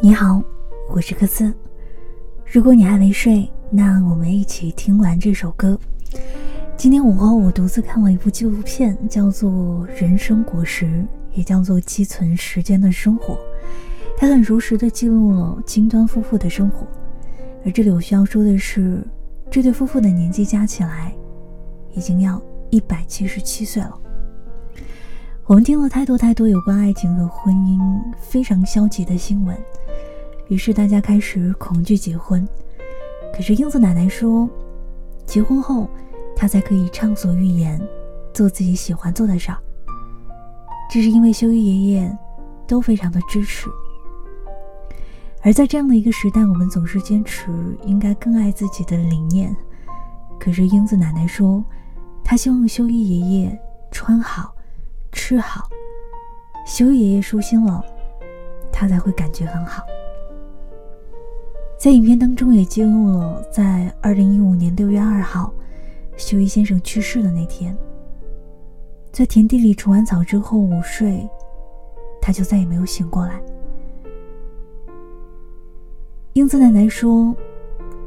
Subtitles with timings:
[0.00, 0.40] 你好，
[0.88, 1.52] 我是克斯。
[2.46, 5.76] 如果你还没睡，那我们一起听完这首歌。
[6.76, 9.50] 今天午后，我独自看了一部纪录片，叫做
[10.00, 10.86] 《人生果实》，
[11.32, 13.34] 也叫做《积存时间的生活》。
[14.16, 16.86] 它很如实的记录了金端夫妇的生活。
[17.64, 19.04] 而这里我需要说的是，
[19.50, 21.12] 这对夫妇的年纪加起来，
[21.92, 22.40] 已经要
[22.70, 23.98] 一百七十七岁了。
[25.44, 27.80] 我们听了太多太多有关爱情和婚姻
[28.20, 29.56] 非常消极的新闻。
[30.48, 32.46] 于是大家开始恐惧结婚，
[33.34, 34.48] 可是英子奶奶说，
[35.26, 35.88] 结婚后
[36.34, 37.78] 她才可以畅所欲言，
[38.32, 39.58] 做自己喜欢做的事儿。
[40.90, 42.18] 这是因为修一爷爷
[42.66, 43.68] 都非常的支持。
[45.42, 47.50] 而在这样的一个时代，我们总是坚持
[47.84, 49.54] 应该更爱自己的理念。
[50.40, 51.62] 可是英子奶奶说，
[52.24, 53.58] 她希望修一爷爷
[53.90, 54.54] 穿好、
[55.12, 55.68] 吃好，
[56.66, 57.84] 修一爷爷舒心了，
[58.72, 59.84] 她才会感觉很好。
[61.78, 65.54] 在影片当中也记录了，在二零一五年六月二号，
[66.16, 67.76] 修一先生去世的那天，
[69.12, 71.24] 在田地里除完草之后午睡，
[72.20, 73.40] 他就再也没有醒过来。
[76.32, 77.32] 英子奶奶说，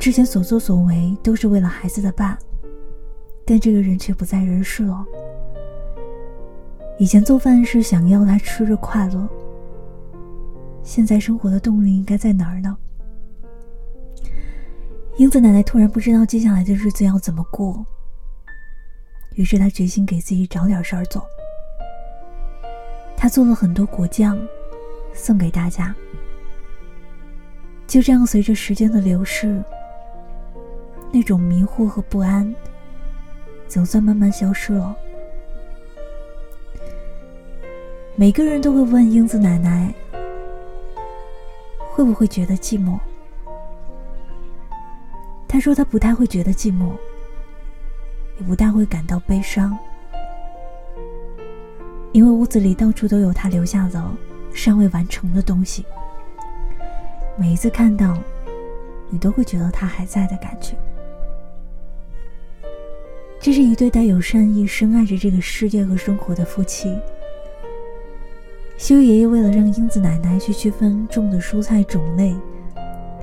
[0.00, 2.36] 之前所作所为都是为了孩子的爸，
[3.44, 5.06] 但这个人却不在人世了。
[6.98, 9.28] 以前做饭是想要他吃着快乐，
[10.82, 12.76] 现在生活的动力应该在哪儿呢？
[15.20, 17.84] 英子奶奶突然不知道接下来的日子要怎么过，
[19.34, 21.22] 于是她决心给自己找点事儿做。
[23.18, 24.40] 她做了很多果酱，
[25.12, 25.94] 送给大家。
[27.86, 29.62] 就这样，随着时间的流逝，
[31.12, 32.54] 那种迷惑和不安
[33.68, 34.96] 总算慢慢消失了。
[38.16, 39.92] 每个人都会问英子奶奶，
[41.90, 42.98] 会不会觉得寂寞？
[45.52, 46.92] 他说：“他不太会觉得寂寞，
[48.38, 49.76] 也不大会感到悲伤，
[52.12, 54.00] 因为屋子里到处都有他留下的
[54.54, 55.84] 尚未完成的东西。
[57.36, 58.16] 每一次看到，
[59.08, 60.76] 你都会觉得他还在的感觉。
[63.40, 66.96] 这是一对带有善意、深爱着这个世界和生活的夫妻。
[68.78, 72.36] 修爷爷为了让英子奶奶去区分种的蔬菜种类，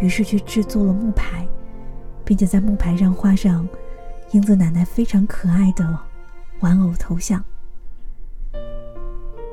[0.00, 1.46] 于是去制作了木牌。”
[2.24, 3.68] 并且在木牌上画上
[4.30, 5.98] 英子奶奶非常可爱的
[6.60, 7.42] 玩偶头像。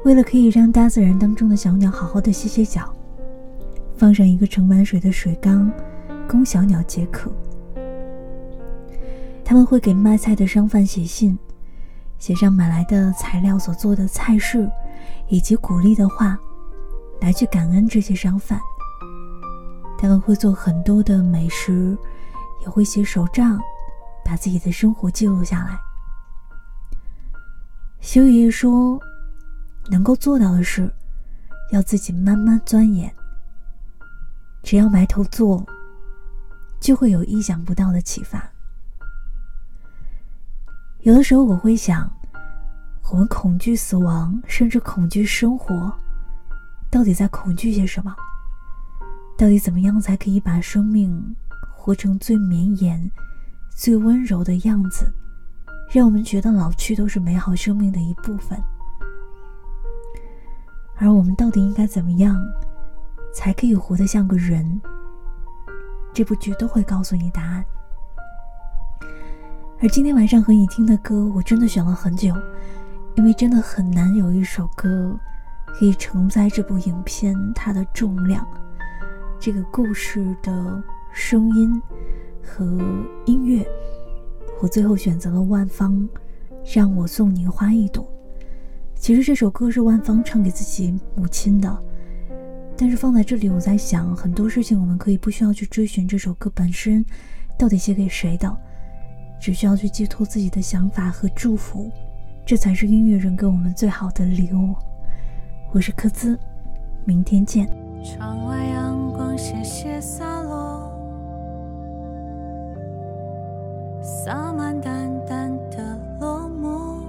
[0.03, 2.91] 为了可以让大自然当中的小鸟好好的歇歇脚，
[3.95, 5.71] 放上一个盛满水的水缸，
[6.27, 7.31] 供小鸟解渴。
[9.43, 11.37] 他们会给卖菜的商贩写信，
[12.17, 14.67] 写上买来的材料所做的菜式，
[15.27, 16.39] 以及鼓励的话，
[17.19, 18.59] 来去感恩这些商贩。
[19.99, 21.95] 他们会做很多的美食。
[22.61, 23.59] 也会写手账，
[24.23, 25.79] 把自己的生活记录下来。
[27.99, 28.99] 修爷爷说
[29.89, 30.91] ：“能够做到的事，
[31.71, 33.13] 要自己慢慢钻研。
[34.63, 35.65] 只要埋头做，
[36.79, 38.43] 就会有意想不到的启发。”
[41.01, 42.11] 有的时候我会想，
[43.11, 45.91] 我们恐惧死亡，甚至恐惧生活，
[46.91, 48.15] 到底在恐惧些什么？
[49.37, 51.35] 到底怎么样才可以把生命？
[51.83, 53.11] 活成最绵延、
[53.75, 55.11] 最温柔的样子，
[55.89, 58.55] 让我们觉得老去都是美好生命的一部分。
[60.97, 62.37] 而我们到底应该怎么样，
[63.33, 64.79] 才可以活得像个人？
[66.13, 67.65] 这部剧都会告诉你答案。
[69.81, 72.31] 而今天晚上和你听的歌，我真的选了很久，
[73.15, 75.19] 因为真的很难有一首歌
[75.65, 78.47] 可以承载这部影片它的重量，
[79.39, 80.83] 这个故事的。
[81.13, 81.81] 声音
[82.41, 82.65] 和
[83.25, 83.65] 音乐，
[84.61, 86.07] 我最后选择了万芳，
[86.73, 88.07] 让我送你花一朵。
[88.95, 91.83] 其实这首歌是万芳唱给自己母亲的，
[92.77, 97.05] 但是放在这里，我在想很多事情，我们可以不需要去追寻这首歌本身
[97.57, 98.55] 到底写给谁的，
[99.39, 101.91] 只需要去寄托自己的想法和祝福，
[102.45, 104.75] 这才是音乐人给我们最好的礼物。
[105.73, 106.39] 我是柯兹，
[107.05, 107.67] 明天见。
[108.03, 110.40] 窗外阳光斜斜洒
[114.23, 116.99] 洒满淡淡的落寞，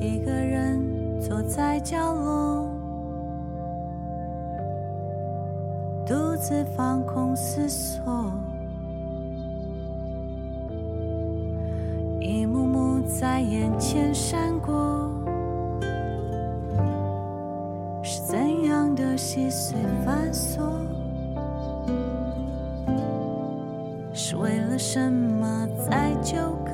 [0.00, 0.80] 一个人
[1.20, 2.66] 坐在角落，
[6.06, 8.32] 独自放空思索，
[12.20, 15.10] 一幕幕在眼前闪过，
[18.02, 18.94] 是怎样？
[18.94, 20.32] 的细碎繁
[24.86, 26.72] 什么在纠葛？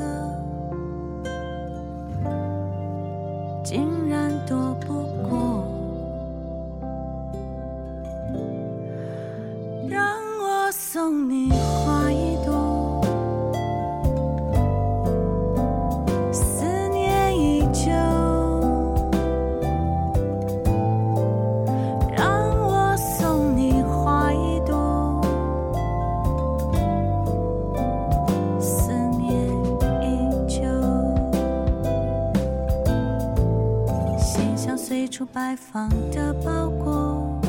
[34.90, 37.40] 随处摆放的包裹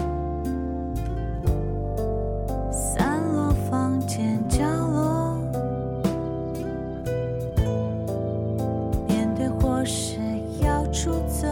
[2.71, 5.35] 散落房间角落
[9.07, 10.19] 面对或是
[10.59, 11.47] 要出走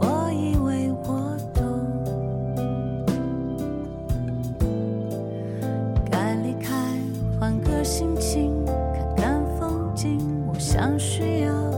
[0.00, 1.62] 我以为我懂
[6.10, 6.74] 该离开
[7.38, 10.18] 换个心情看看风景
[10.48, 11.73] 我想需要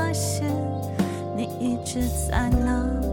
[0.00, 0.50] 发现
[1.36, 3.09] 你一直在那